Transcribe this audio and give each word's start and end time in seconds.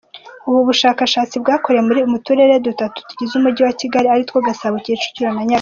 Ubu 0.47 0.59
bushakashatsi 0.67 1.35
bwakorewe 1.43 2.01
mu 2.11 2.17
Turere 2.25 2.55
dutatu 2.67 2.97
tugize 3.07 3.33
umujyi 3.35 3.61
wa 3.67 3.73
Kigali 3.79 4.07
aritwo 4.09 4.37
Gasabo, 4.47 4.75
Kicukiro, 4.85 5.27
Nyarugenge. 5.29 5.49